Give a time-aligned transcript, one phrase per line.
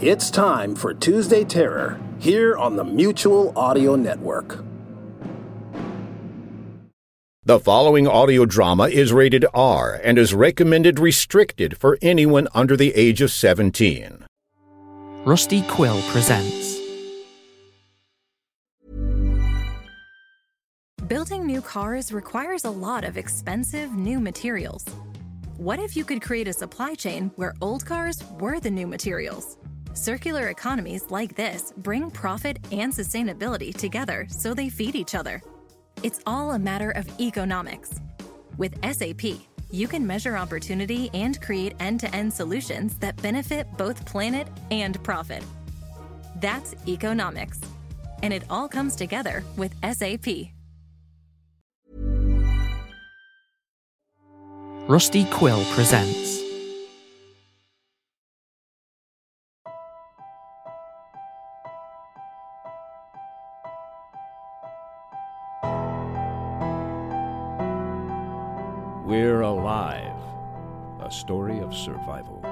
[0.00, 4.64] It's time for Tuesday Terror here on the Mutual Audio Network.
[7.42, 12.94] The following audio drama is rated R and is recommended restricted for anyone under the
[12.94, 14.24] age of 17.
[15.24, 16.78] Rusty Quill presents.
[21.08, 24.84] Building new cars requires a lot of expensive new materials.
[25.56, 29.56] What if you could create a supply chain where old cars were the new materials?
[29.98, 35.42] Circular economies like this bring profit and sustainability together so they feed each other.
[36.04, 38.00] It's all a matter of economics.
[38.58, 39.40] With SAP,
[39.72, 45.02] you can measure opportunity and create end to end solutions that benefit both planet and
[45.02, 45.42] profit.
[46.36, 47.60] That's economics.
[48.22, 50.52] And it all comes together with SAP.
[54.86, 56.47] Rusty Quill presents.
[69.08, 70.20] We're Alive
[71.00, 72.42] A Story of Survival.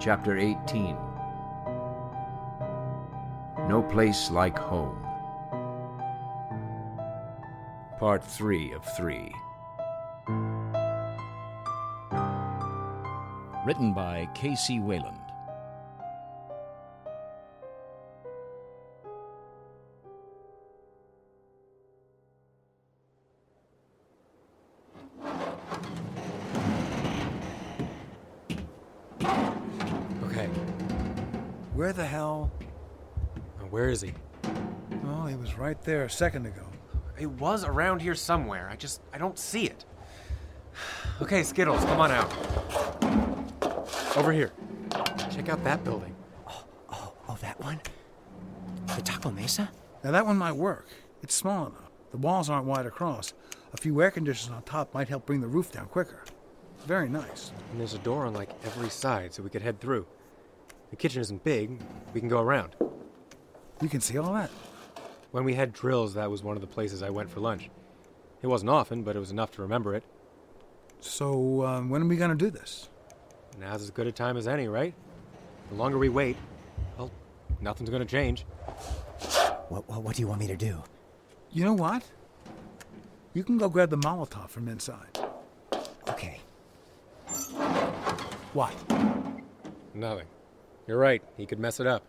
[0.00, 0.96] Chapter 18
[3.68, 5.06] No Place Like Home.
[8.00, 9.32] Part 3 of 3.
[13.64, 14.80] Written by K.C.
[14.80, 15.21] Wayland.
[31.82, 32.52] Where the hell?
[33.70, 34.14] Where is he?
[35.04, 36.64] Oh, he was right there a second ago.
[37.18, 38.68] It was around here somewhere.
[38.70, 39.84] I just I don't see it.
[41.20, 42.32] Okay, Skittles, come on out.
[44.16, 44.52] Over here.
[45.34, 46.14] Check out that building.
[46.48, 47.80] Oh, Oh, oh, that one?
[48.94, 49.68] The Taco Mesa?
[50.04, 50.86] Now, that one might work.
[51.20, 51.90] It's small enough.
[52.12, 53.34] The walls aren't wide across.
[53.72, 56.22] A few air conditioners on top might help bring the roof down quicker.
[56.86, 57.50] Very nice.
[57.72, 60.06] And there's a door on like every side so we could head through.
[60.92, 61.80] The kitchen isn't big.
[62.14, 62.76] We can go around.
[63.80, 64.50] You can see all that.
[65.32, 67.70] When we had drills, that was one of the places I went for lunch.
[68.42, 70.04] It wasn't often, but it was enough to remember it.
[71.00, 72.88] So, um, when are we going to do this?
[73.58, 74.94] Now's as good a time as any, right?
[75.70, 76.36] The longer we wait,
[76.98, 77.10] well,
[77.60, 78.44] nothing's gonna change.
[79.68, 80.82] What, what, what do you want me to do?
[81.50, 82.02] You know what?
[83.34, 85.18] You can go grab the Molotov from inside.
[86.08, 86.40] Okay.
[88.52, 88.74] What?
[89.94, 90.26] Nothing.
[90.86, 91.22] You're right.
[91.36, 92.04] He could mess it up.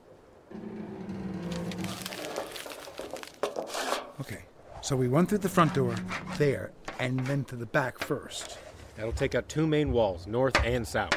[4.19, 4.44] Okay.
[4.81, 5.95] So we run through the front door,
[6.38, 8.57] there, and then to the back first.
[8.95, 11.16] That'll take out two main walls, north and south.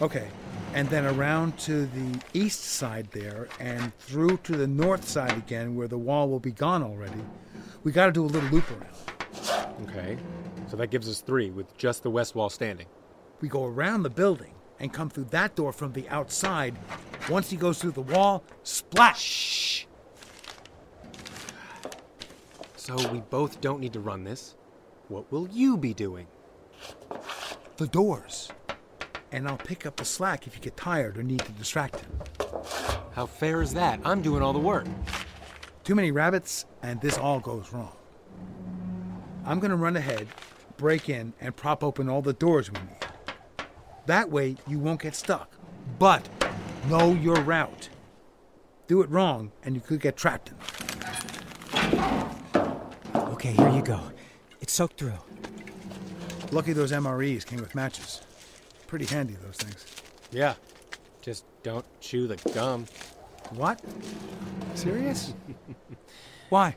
[0.00, 0.28] Okay.
[0.74, 5.74] And then around to the east side there and through to the north side again
[5.74, 7.22] where the wall will be gone already.
[7.84, 9.88] We got to do a little loop around.
[9.88, 10.16] Okay.
[10.68, 12.86] So that gives us three, with just the west wall standing.
[13.40, 16.76] We go around the building and come through that door from the outside.
[17.30, 19.86] Once he goes through the wall, splash!
[22.76, 24.56] So we both don't need to run this.
[25.08, 26.26] What will you be doing?
[27.76, 28.50] The doors.
[29.30, 32.10] And I'll pick up the slack if you get tired or need to distract him.
[33.12, 34.00] How fair is that?
[34.04, 34.86] I'm doing all the work.
[35.84, 37.96] Too many rabbits, and this all goes wrong.
[39.44, 40.26] I'm gonna run ahead,
[40.76, 43.01] break in, and prop open all the doors we need.
[44.06, 45.56] That way, you won't get stuck.
[45.98, 46.28] But
[46.88, 47.88] know your route.
[48.86, 50.56] Do it wrong, and you could get trapped in.
[53.14, 54.00] Okay, here you go.
[54.60, 55.18] It's soaked through.
[56.50, 58.20] Lucky those MREs came with matches.
[58.86, 59.86] Pretty handy, those things.
[60.30, 60.54] Yeah.
[61.22, 62.86] Just don't chew the gum.
[63.50, 63.80] What?
[64.74, 65.34] Serious?
[66.48, 66.76] Why?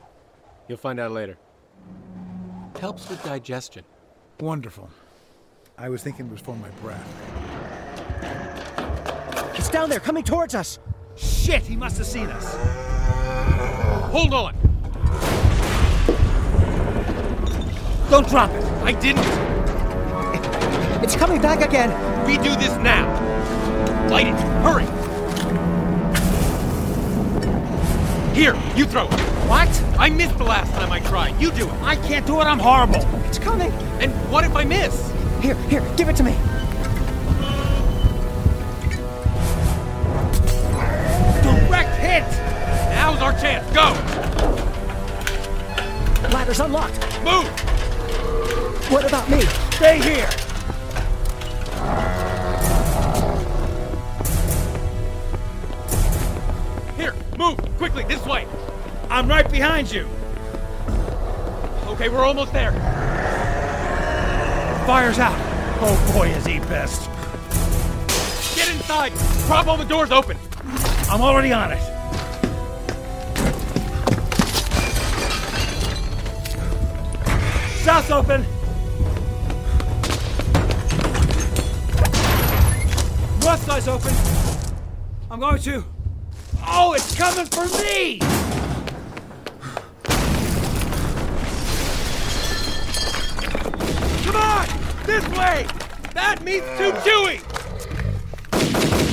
[0.68, 1.38] You'll find out later.
[2.80, 3.84] Helps with digestion.
[4.40, 4.90] Wonderful.
[5.78, 7.06] I was thinking it was for my breath.
[9.58, 10.80] It's down there, coming towards us.
[11.18, 12.56] Shit, he must have seen us.
[14.10, 14.56] Hold on!
[18.10, 18.64] Don't drop it.
[18.84, 19.26] I didn't!
[21.04, 21.92] It's coming back again.
[22.26, 23.12] We do this now.
[24.10, 24.36] Light it.
[24.64, 24.86] Hurry.
[28.34, 29.20] Here, you throw it.
[29.50, 29.84] What?
[30.00, 31.40] I missed the last time I tried.
[31.42, 31.74] You do it.
[31.82, 32.46] I can't do it.
[32.46, 33.06] I'm horrible.
[33.26, 33.72] It's coming.
[34.00, 35.15] And what if I miss?
[35.46, 36.32] Here, here, give it to me.
[41.44, 42.24] Direct hit.
[42.90, 43.72] Now's our chance.
[43.72, 43.94] Go.
[46.34, 46.96] Ladder's unlocked.
[47.24, 47.48] Move.
[48.90, 49.42] What about me?
[49.76, 50.28] Stay here.
[56.98, 58.48] Here, move quickly this way.
[59.12, 60.10] I'm right behind you.
[61.86, 63.05] Okay, we're almost there.
[64.86, 65.36] Fire's out.
[65.82, 67.10] Oh boy, is he pissed.
[68.56, 69.12] Get inside.
[69.48, 70.38] Prop all the doors open.
[71.10, 71.82] I'm already on it.
[77.84, 78.42] South open.
[83.42, 84.14] North side's open.
[85.32, 85.84] I'm going to.
[86.64, 88.20] Oh, it's coming for me!
[95.06, 95.68] This way!
[96.16, 97.40] That means too chewy!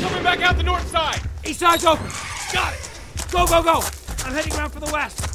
[0.00, 1.20] Coming back out the north side!
[1.44, 2.06] East side's open.
[2.50, 2.90] Got it!
[3.30, 3.82] Go, go, go!
[4.24, 5.28] I'm heading around for the west.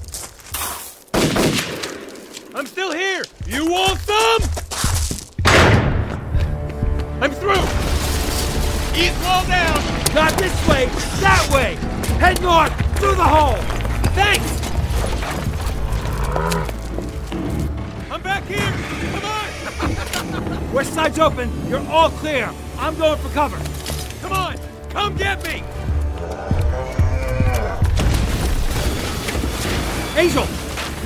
[2.56, 3.24] I'm still here!
[3.45, 4.42] You want some?
[7.21, 7.62] I'm through!
[9.00, 9.80] East wall down!
[10.15, 10.88] Not this way,
[11.21, 11.75] that way!
[12.18, 13.57] Head north, through the hole!
[14.15, 14.62] Thanks!
[18.12, 18.97] I'm back here!
[20.77, 21.50] West side's open.
[21.68, 22.53] You're all clear.
[22.77, 23.57] I'm going for cover.
[24.21, 24.56] Come on!
[24.91, 25.63] Come get me!
[30.15, 30.44] Angel!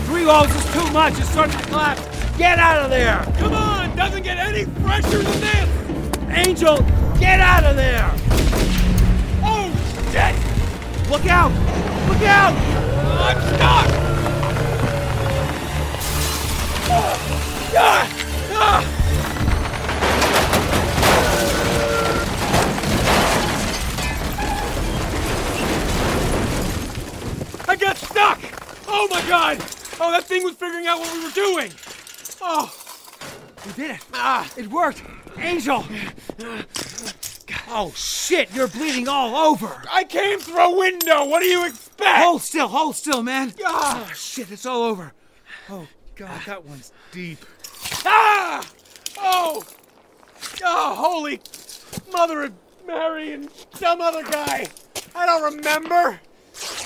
[0.08, 1.18] Three walls is too much.
[1.18, 2.02] It's starting to collapse.
[2.38, 3.24] Get out of there!
[3.38, 3.96] Come on!
[3.96, 6.48] Doesn't get any fresher than this!
[6.48, 6.80] Angel,
[7.18, 8.12] get out of there!
[9.42, 9.72] Oh,
[10.12, 11.10] shit!
[11.10, 11.54] Look out!
[12.10, 12.54] Look out!
[13.22, 13.88] I'm stuck!
[16.90, 17.72] Ah!
[17.74, 18.11] Ah!
[29.12, 29.58] My god!
[30.00, 31.72] Oh, that thing was figuring out what we were doing!
[32.42, 32.74] Oh,
[33.66, 34.06] We did it.
[34.14, 34.50] ah!
[34.58, 35.04] It worked.
[35.38, 35.86] Angel!
[37.70, 38.54] Oh, shit.
[38.54, 39.82] You're bleeding all over.
[39.90, 41.26] I came through a window!
[41.26, 42.18] What do you expect?
[42.22, 42.68] Hold still.
[42.68, 43.54] Hold still, man.
[43.66, 44.08] Ah!
[44.10, 44.52] Oh, shit.
[44.52, 45.14] It's all over.
[45.70, 46.42] Oh, God.
[46.48, 47.40] That one's deep.
[48.06, 48.68] Ah!
[49.18, 49.64] Oh!
[50.64, 51.40] Oh, holy
[52.12, 52.54] mother of
[52.86, 54.68] Mary and some other guy!
[55.16, 56.20] I don't remember!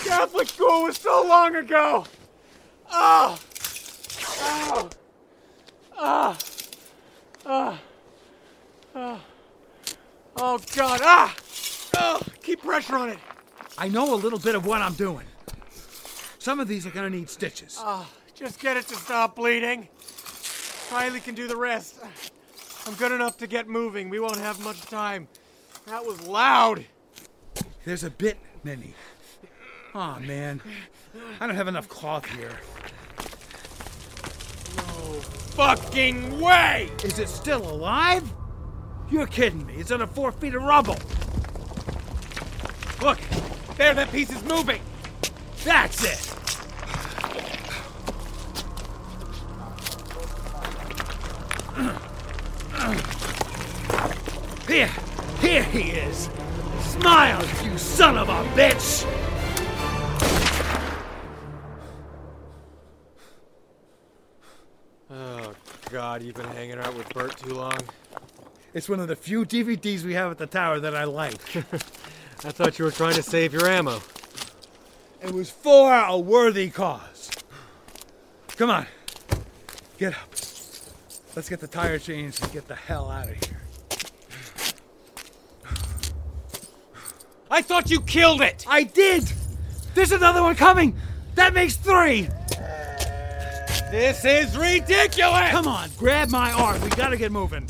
[0.04, 2.06] Catholic school was so long ago!
[2.92, 3.40] Oh!
[4.40, 4.90] Oh!
[5.98, 6.38] Ah!
[7.46, 7.80] Ah!
[8.96, 9.22] Ah!
[10.38, 11.00] Oh, God!
[11.04, 11.36] Ah!
[11.98, 13.20] Oh, keep pressure on it!
[13.78, 15.26] I know a little bit of what I'm doing.
[16.40, 17.78] Some of these are gonna need stitches.
[17.80, 19.88] Oh, just get it to stop bleeding.
[20.92, 22.00] Riley can do the rest.
[22.86, 24.10] I'm good enough to get moving.
[24.10, 25.28] We won't have much time.
[25.88, 26.86] That was loud.
[27.84, 28.94] There's a bit, Minnie.
[29.96, 30.62] Aw, man.
[31.40, 32.52] I don't have enough cloth here.
[35.56, 36.90] Fucking way!
[37.02, 38.30] Is it still alive?
[39.10, 39.76] You're kidding me.
[39.76, 40.98] It's under four feet of rubble.
[43.02, 43.20] Look,
[43.78, 44.82] there, that piece is moving.
[45.64, 46.36] That's it.
[54.68, 54.92] Here,
[55.40, 56.30] here he is.
[56.82, 58.75] Smile, you son of a bitch!
[65.96, 67.80] God, you've been hanging out with Burt too long.
[68.74, 71.56] It's one of the few DVDs we have at the tower that I like.
[71.56, 74.02] I thought you were trying to save your ammo.
[75.24, 77.30] It was for a worthy cause.
[78.58, 78.88] Come on,
[79.98, 80.30] get up.
[81.34, 83.58] Let's get the tire changed and get the hell out of here.
[87.50, 88.66] I thought you killed it!
[88.68, 89.32] I did!
[89.94, 90.98] There's another one coming!
[91.36, 92.28] That makes three!
[93.96, 95.52] This is ridiculous!
[95.52, 96.82] Come on, grab my arm.
[96.82, 97.66] We gotta get moving.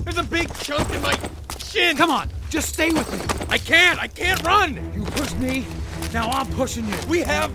[0.00, 1.18] There's a big chunk in my
[1.56, 1.96] shin!
[1.96, 3.46] Come on, just stay with me.
[3.48, 3.98] I can't!
[3.98, 4.92] I can't run!
[4.94, 5.64] You pushed me,
[6.12, 6.94] now I'm pushing you.
[7.08, 7.50] We have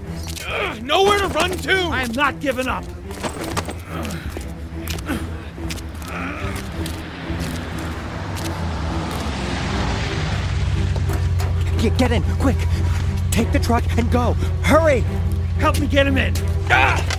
[0.47, 1.73] ugh, nowhere to run to!
[1.73, 2.83] I am not giving up.
[11.79, 12.57] Get, get in, quick.
[13.29, 14.33] Take the truck and go.
[14.63, 15.01] Hurry.
[15.59, 16.33] Help me get him in.
[16.71, 17.16] Ah!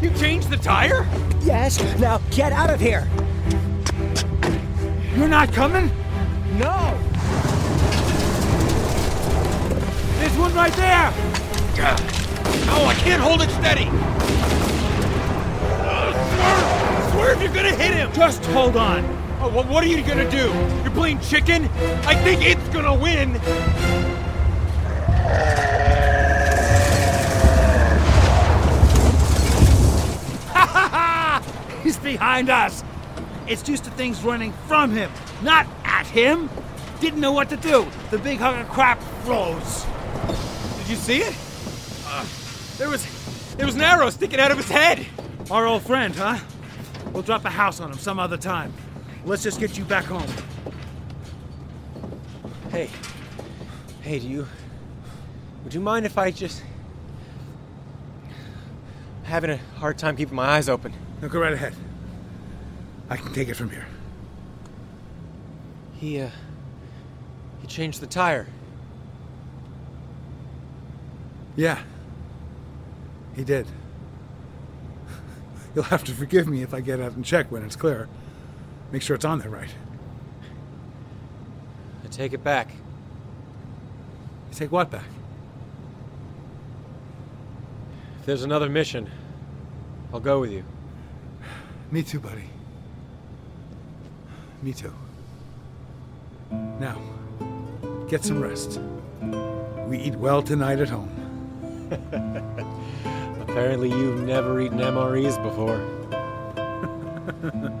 [0.00, 1.06] You changed the tire?
[1.42, 3.06] Yes, now get out of here.
[5.14, 5.90] You're not coming?
[6.56, 6.96] No!
[10.18, 11.12] There's one right there!
[12.72, 13.90] Oh, I can't hold it steady!
[16.40, 17.12] swerve!
[17.12, 18.10] Swerve, you're gonna hit him!
[18.14, 19.04] Just hold on.
[19.42, 20.48] Oh, well, what are you gonna do?
[20.82, 21.64] You're playing chicken?
[22.06, 23.38] I think it's gonna win!
[31.90, 32.84] He's behind us.
[33.48, 35.10] It's used to things running from him,
[35.42, 36.48] not at him.
[37.00, 37.84] Didn't know what to do.
[38.12, 39.84] The big hunk of crap froze.
[40.78, 41.34] Did you see it?
[42.06, 42.24] Uh,
[42.78, 43.04] there was
[43.56, 45.04] there was an arrow sticking out of his head.
[45.50, 46.38] Our old friend, huh?
[47.12, 48.72] We'll drop a house on him some other time.
[49.24, 50.30] Let's just get you back home.
[52.70, 52.88] Hey.
[54.02, 54.46] Hey, do you
[55.64, 56.62] would you mind if I just
[59.24, 60.94] having a hard time keeping my eyes open?
[61.20, 61.74] Now go right ahead.
[63.10, 63.86] I can take it from here.
[65.94, 66.30] He uh
[67.60, 68.46] he changed the tire.
[71.56, 71.78] Yeah.
[73.36, 73.66] He did.
[75.74, 78.08] You'll have to forgive me if I get out and check when it's clear.
[78.92, 79.72] Make sure it's on there right.
[82.04, 82.70] I take it back.
[84.50, 85.04] You take what back?
[88.20, 89.08] If there's another mission,
[90.12, 90.64] I'll go with you.
[91.92, 92.44] Me too, buddy.
[94.62, 94.92] Me too.
[96.78, 96.96] Now,
[98.08, 98.80] get some rest.
[99.88, 101.10] We eat well tonight at home.
[103.40, 105.80] Apparently, you've never eaten MREs before.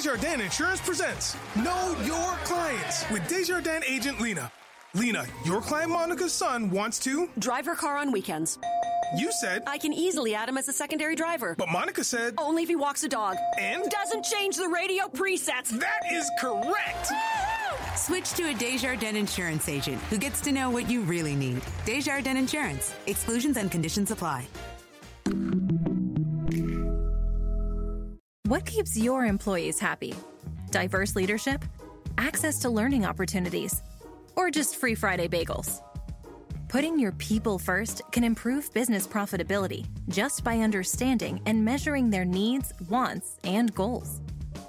[0.00, 4.50] Desjardins Insurance presents Know Your Clients with Desjardins agent Lena.
[4.94, 8.58] Lena, your client Monica's son wants to drive her car on weekends.
[9.14, 11.54] You said I can easily add him as a secondary driver.
[11.58, 13.36] But Monica said only if he walks a dog.
[13.58, 15.68] And doesn't change the radio presets.
[15.68, 17.12] That is correct.
[17.94, 21.60] Switch to a Desjardins insurance agent who gets to know what you really need.
[21.84, 22.94] Desjardins Insurance.
[23.06, 24.48] Exclusions and conditions apply.
[28.50, 30.12] What keeps your employees happy?
[30.72, 31.64] Diverse leadership?
[32.18, 33.80] Access to learning opportunities?
[34.34, 35.80] Or just free Friday bagels?
[36.66, 42.72] Putting your people first can improve business profitability just by understanding and measuring their needs,
[42.88, 44.20] wants, and goals.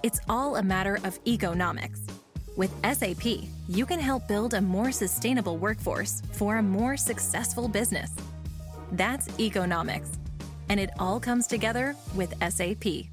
[0.03, 2.01] It's all a matter of economics.
[2.55, 3.25] With SAP,
[3.67, 8.11] you can help build a more sustainable workforce for a more successful business.
[8.91, 10.11] That's economics.
[10.69, 13.07] And it all comes together with SAP.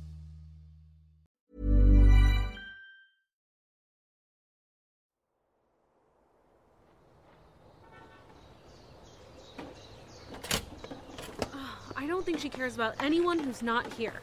[12.29, 14.21] Think she cares about anyone who's not here.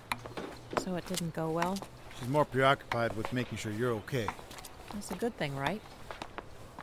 [0.77, 1.75] So it didn't go well?
[2.19, 4.27] She's more preoccupied with making sure you're okay.
[4.93, 5.81] That's a good thing, right?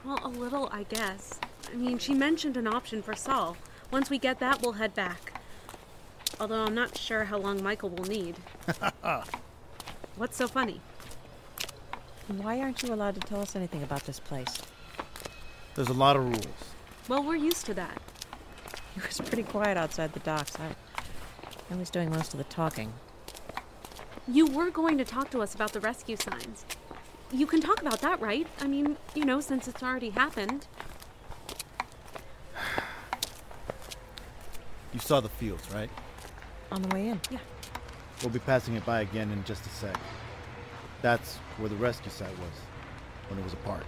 [0.05, 1.39] Well, a little, I guess.
[1.73, 3.57] I mean, she mentioned an option for Saul.
[3.93, 5.41] Once we get that, we'll head back.
[6.41, 8.35] Although I'm not sure how long Michael will need.
[10.17, 10.81] What's so funny?
[12.27, 14.61] Why aren't you allowed to tell us anything about this place?
[15.77, 16.75] There's a lot of rules.
[17.07, 18.03] Well, we're used to that.
[18.97, 20.53] It was pretty quiet outside the docks.
[20.59, 20.75] I,
[21.73, 22.93] I was doing most of the talking.
[24.29, 26.67] You were going to talk to us about the rescue signs.
[27.33, 28.47] You can talk about that, right?
[28.61, 30.67] I mean, you know, since it's already happened.
[34.93, 35.89] You saw the fields, right?
[36.71, 37.19] On the way in?
[37.31, 37.39] Yeah.
[38.21, 39.97] We'll be passing it by again in just a sec.
[41.01, 42.61] That's where the rescue site was
[43.29, 43.87] when it was apart.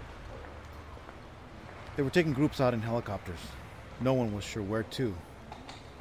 [1.96, 3.40] They were taking groups out in helicopters.
[4.00, 5.14] No one was sure where to.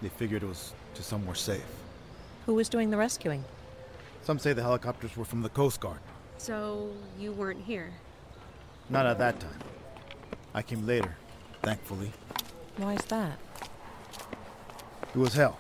[0.02, 1.66] They figured it was to somewhere safe.
[2.46, 3.44] Who was doing the rescuing?
[4.24, 6.00] Some say the helicopters were from the Coast Guard.
[6.38, 7.94] So you weren't here?
[8.90, 9.60] Not at that time.
[10.54, 11.16] I came later,
[11.62, 12.12] thankfully.
[12.78, 13.40] Why is that?
[15.14, 15.58] It was hell.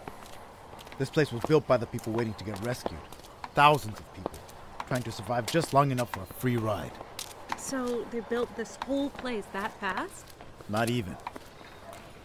[0.98, 3.00] This place was built by the people waiting to get rescued.
[3.56, 4.32] Thousands of people,
[4.88, 6.92] trying to survive just long enough for a free ride.
[7.58, 10.26] So they built this whole place that fast?
[10.70, 11.16] Not even.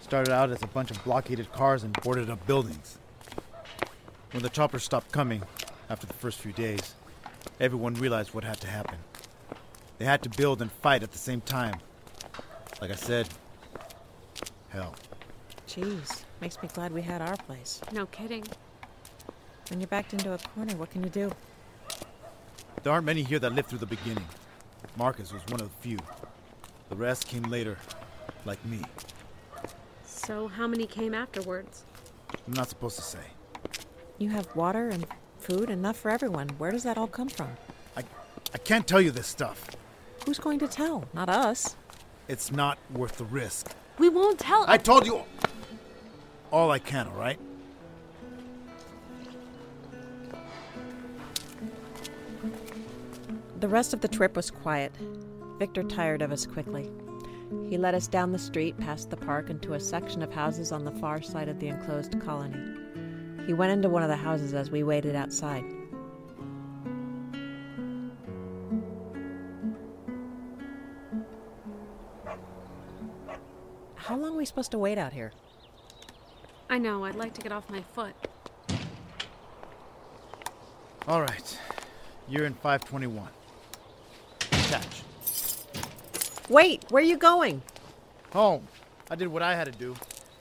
[0.08, 2.96] Started out as a bunch of blockaded cars and boarded up buildings.
[4.30, 5.42] When the choppers stopped coming,
[5.90, 6.94] after the first few days,
[7.60, 8.96] everyone realized what had to happen.
[9.98, 11.78] They had to build and fight at the same time.
[12.80, 13.28] Like I said,
[14.70, 14.94] hell.
[15.66, 17.82] Jeez, makes me glad we had our place.
[17.92, 18.44] No kidding.
[19.68, 21.30] When you're backed into a corner, what can you do?
[22.82, 24.24] There aren't many here that lived through the beginning.
[24.96, 25.98] Marcus was one of the few.
[26.88, 27.76] The rest came later,
[28.46, 28.80] like me.
[30.28, 31.84] So, how many came afterwards?
[32.46, 33.24] I'm not supposed to say.
[34.18, 35.06] You have water and
[35.38, 36.50] food, enough for everyone.
[36.58, 37.48] Where does that all come from?
[37.96, 38.02] I,
[38.52, 39.70] I can't tell you this stuff.
[40.26, 41.06] Who's going to tell?
[41.14, 41.76] Not us.
[42.28, 43.70] It's not worth the risk.
[43.96, 44.66] We won't tell.
[44.68, 45.22] I told you
[46.50, 47.40] all I can, all right?
[53.60, 54.92] The rest of the trip was quiet.
[55.58, 56.90] Victor tired of us quickly.
[57.68, 60.84] He led us down the street past the park into a section of houses on
[60.84, 62.56] the far side of the enclosed colony.
[63.46, 65.64] He went into one of the houses as we waited outside.
[73.94, 75.32] How long are we supposed to wait out here?
[76.70, 78.14] I know, I'd like to get off my foot.
[81.06, 81.58] All right.
[82.28, 83.28] You're in 521.
[84.52, 85.02] Attach.
[86.48, 87.62] Wait, where are you going?
[88.32, 88.66] Home.
[89.10, 89.94] I did what I had to do.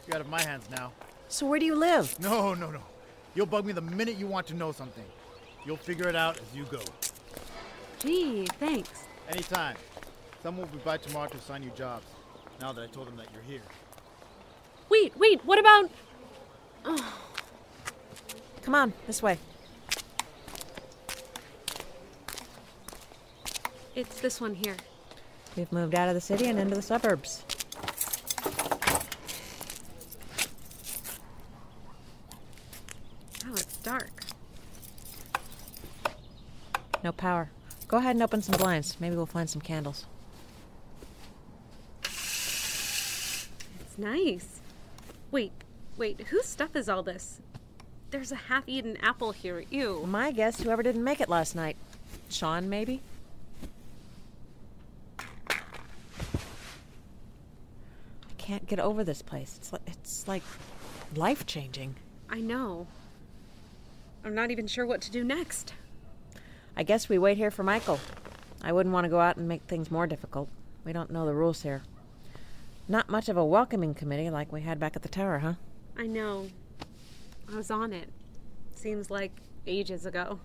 [0.08, 0.94] You're out of my hands now.
[1.28, 2.18] So where do you live?
[2.20, 2.82] No, no, no.
[3.36, 5.04] You'll bug me the minute you want to know something.
[5.66, 6.80] You'll figure it out as you go.
[8.00, 9.04] Gee, thanks.
[9.30, 9.76] Anytime.
[10.42, 12.06] Someone will be by tomorrow to assign you jobs.
[12.62, 13.62] Now that I told them that you're here.
[14.90, 15.92] Wait, wait, what about.
[16.86, 17.14] Oh.
[18.62, 19.38] Come on, this way.
[23.94, 24.78] It's this one here.
[25.58, 27.44] We've moved out of the city and into the suburbs.
[33.44, 34.24] Oh, it's dark.
[37.04, 37.50] No power.
[37.88, 38.98] Go ahead and open some blinds.
[39.00, 40.06] Maybe we'll find some candles.
[42.04, 44.60] It's nice.
[45.32, 45.54] Wait,
[45.98, 47.42] wait, whose stuff is all this?
[48.12, 49.64] There's a half eaten apple here.
[49.72, 50.06] Ew.
[50.06, 51.78] My guess, whoever didn't make it last night.
[52.30, 53.02] Sean, maybe?
[58.48, 59.56] Can't get over this place.
[59.58, 60.44] It's like, it's like
[61.18, 61.96] life changing.
[62.30, 62.88] I know.
[64.24, 65.74] I'm not even sure what to do next.
[66.78, 68.00] I guess we wait here for Michael.
[68.64, 70.48] I wouldn't want to go out and make things more difficult.
[70.86, 71.84] We don't know the rules here.
[72.88, 75.54] Not much of a welcoming committee like we had back at the tower, huh?
[75.98, 76.48] I know.
[77.52, 78.08] I was on it.
[78.74, 79.34] Seems like
[79.66, 80.40] ages ago.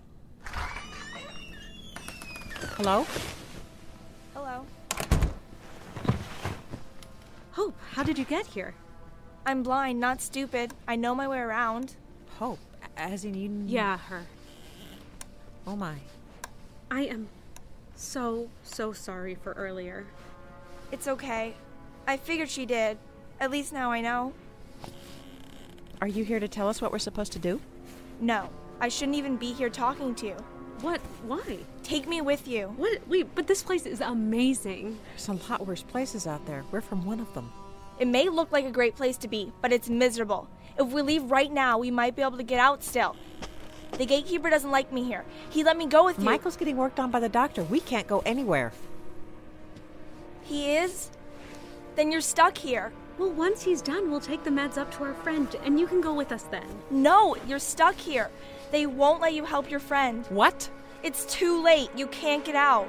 [2.76, 3.06] Hello?
[4.34, 4.66] Hello.
[7.52, 8.74] Hope, how did you get here?
[9.44, 10.72] I'm blind, not stupid.
[10.88, 11.94] I know my way around.
[12.38, 12.58] Hope?
[12.96, 13.64] As in you.
[13.66, 14.22] Yeah, her.
[15.66, 15.96] Oh my.
[16.90, 17.28] I am
[17.94, 20.06] so, so sorry for earlier.
[20.90, 21.54] It's okay.
[22.06, 22.98] I figured she did.
[23.38, 24.32] At least now I know.
[26.00, 27.60] Are you here to tell us what we're supposed to do?
[28.20, 28.48] No.
[28.80, 30.36] I shouldn't even be here talking to you.
[30.80, 31.00] What?
[31.26, 31.58] Why?
[31.82, 32.68] Take me with you.
[32.76, 33.06] What?
[33.08, 34.98] Wait, but this place is amazing.
[35.10, 36.64] There's a lot worse places out there.
[36.70, 37.52] We're from one of them.
[37.98, 40.48] It may look like a great place to be, but it's miserable.
[40.78, 43.16] If we leave right now, we might be able to get out still.
[43.98, 45.24] The gatekeeper doesn't like me here.
[45.50, 46.24] He let me go with you.
[46.24, 47.62] Michael's getting worked on by the doctor.
[47.62, 48.72] We can't go anywhere.
[50.42, 51.10] He is?
[51.94, 52.92] Then you're stuck here.
[53.18, 56.00] Well, once he's done, we'll take the meds up to our friend, and you can
[56.00, 56.66] go with us then.
[56.90, 58.30] No, you're stuck here.
[58.70, 60.24] They won't let you help your friend.
[60.30, 60.70] What?
[61.02, 61.90] It's too late.
[61.96, 62.86] You can't get out.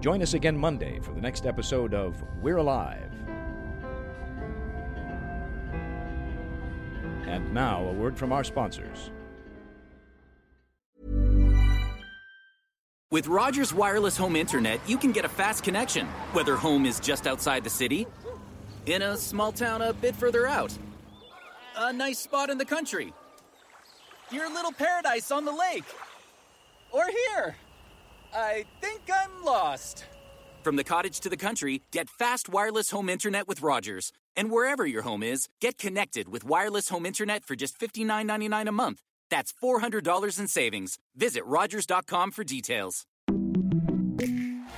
[0.00, 3.12] Join us again Monday for the next episode of We're Alive.
[7.28, 9.12] And now, a word from our sponsors.
[13.12, 17.26] With Rogers Wireless Home Internet, you can get a fast connection, whether home is just
[17.26, 18.06] outside the city,
[18.86, 20.72] in a small town a bit further out,
[21.76, 23.12] a nice spot in the country,
[24.30, 25.86] your little paradise on the lake,
[26.92, 27.56] or here.
[28.32, 30.04] I think I'm lost.
[30.62, 34.12] From the cottage to the country, get fast wireless home internet with Rogers.
[34.36, 38.72] And wherever your home is, get connected with wireless home internet for just $59.99 a
[38.72, 39.02] month.
[39.30, 40.98] That's $400 in savings.
[41.16, 43.06] Visit Rogers.com for details.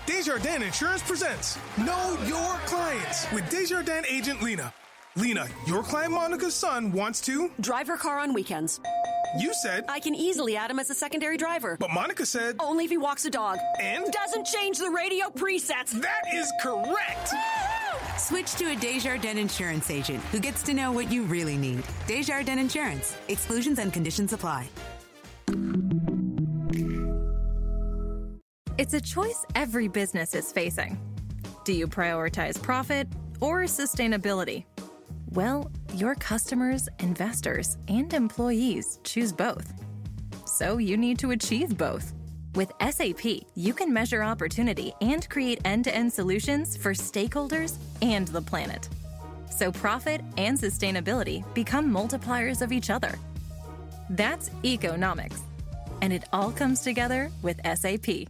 [0.07, 4.73] Desjardins Insurance presents Know Your Clients with Desjardins agent Lena.
[5.17, 8.81] Lena, your client Monica's son wants to drive her car on weekends.
[9.39, 11.77] You said I can easily add him as a secondary driver.
[11.79, 15.91] But Monica said only if he walks a dog and doesn't change the radio presets.
[15.93, 17.33] That is correct.
[18.19, 21.83] Switch to a Desjardins insurance agent who gets to know what you really need.
[22.07, 23.17] Desjardins Insurance.
[23.29, 24.69] Exclusions and conditions apply.
[28.79, 30.99] It's a choice every business is facing.
[31.65, 33.07] Do you prioritize profit
[33.41, 34.65] or sustainability?
[35.31, 39.73] Well, your customers, investors, and employees choose both.
[40.45, 42.13] So you need to achieve both.
[42.55, 48.29] With SAP, you can measure opportunity and create end to end solutions for stakeholders and
[48.29, 48.91] the planet.
[49.51, 53.19] So profit and sustainability become multipliers of each other.
[54.11, 55.41] That's economics.
[56.03, 58.29] And it all comes together with SAP.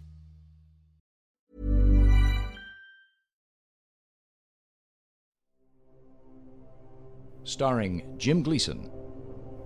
[7.42, 8.88] Starring Jim Gleason,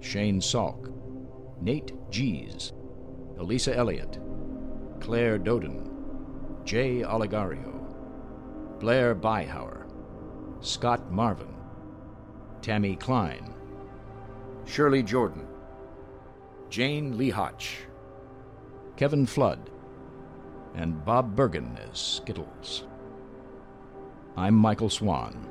[0.01, 0.91] Shane Salk,
[1.61, 2.73] Nate Gies,
[3.39, 4.19] Elisa Elliott,
[5.07, 5.89] Claire Doden,
[6.65, 7.81] Jay Oligario,
[8.81, 9.87] Blair Byhauer,
[10.59, 11.55] Scott Marvin,
[12.61, 13.55] Tammy Klein,
[14.65, 15.47] Shirley Jordan,
[16.71, 17.83] Jane Lee Hotch,
[18.97, 19.71] Kevin Flood,
[20.75, 22.83] and Bob Bergen as Skittles.
[24.37, 25.49] I'm Michael Swan.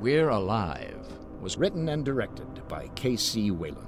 [0.00, 1.06] We're Alive
[1.42, 3.50] was written and directed by K.C.
[3.50, 3.87] Wayland.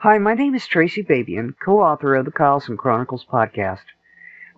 [0.00, 3.84] Hi, my name is Tracy Babian, co-author of the Carlson Chronicles podcast.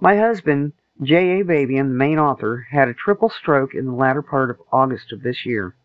[0.00, 1.44] My husband, J.A.
[1.44, 5.22] Babian, the main author, had a triple stroke in the latter part of August of
[5.22, 5.76] this year.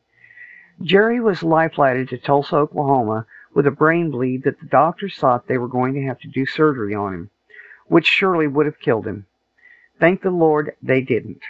[0.82, 5.60] Jerry was life-flighted to Tulsa, Oklahoma, with a brain bleed that the doctors thought they
[5.60, 7.30] were going to have to do surgery on him,
[7.86, 9.28] which surely would have killed him.
[10.00, 11.44] Thank the Lord they didn't.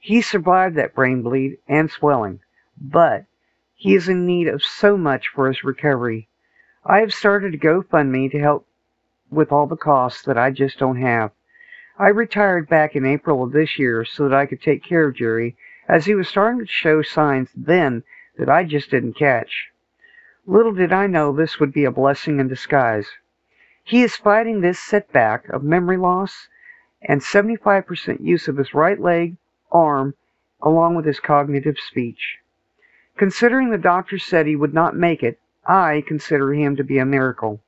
[0.00, 2.40] He survived that brain bleed and swelling,
[2.80, 3.26] but
[3.74, 6.28] he is in need of so much for his recovery
[6.88, 8.64] I have started a GoFundMe to help
[9.28, 11.32] with all the costs that I just don't have.
[11.98, 15.16] I retired back in April of this year so that I could take care of
[15.16, 15.56] Jerry,
[15.88, 18.04] as he was starting to show signs then
[18.38, 19.72] that I just didn't catch.
[20.46, 23.08] Little did I know this would be a blessing in disguise.
[23.82, 26.46] He is fighting this setback of memory loss
[27.02, 29.36] and 75% use of his right leg,
[29.72, 30.14] arm,
[30.62, 32.38] along with his cognitive speech.
[33.16, 37.04] Considering the doctor said he would not make it, I consider him to be a
[37.04, 37.60] miracle.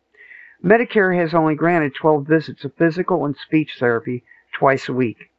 [0.64, 5.30] Medicare has only granted 12 visits of physical and speech therapy twice a week.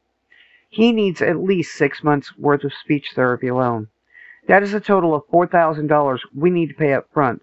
[0.68, 3.88] He needs at least six months' worth of speech therapy alone.
[4.46, 7.42] That is a total of $4,000 we need to pay up front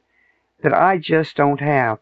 [0.62, 2.00] that I just don't have.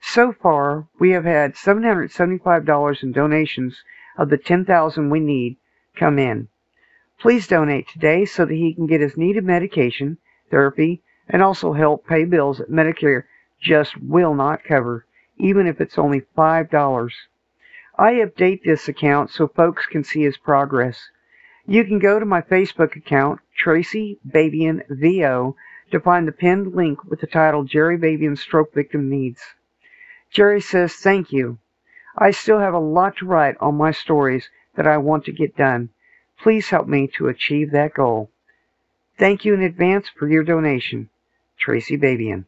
[0.00, 3.82] So far, we have had $775 in donations
[4.18, 5.56] of the 10000 we need
[5.94, 6.48] come in.
[7.18, 10.18] Please donate today so that he can get his needed medication,
[10.50, 13.24] therapy, and also help pay bills that Medicare
[13.60, 15.06] just will not cover,
[15.38, 17.12] even if it's only $5.
[17.98, 21.10] I update this account so folks can see his progress.
[21.66, 25.54] You can go to my Facebook account, Tracy Babian VO,
[25.92, 29.54] to find the pinned link with the title Jerry Babian Stroke Victim Needs.
[30.32, 31.58] Jerry says, Thank you.
[32.18, 35.56] I still have a lot to write on my stories that I want to get
[35.56, 35.90] done.
[36.42, 38.31] Please help me to achieve that goal.
[39.18, 41.08] Thank you in advance for your donation.
[41.58, 42.46] Tracy Babian.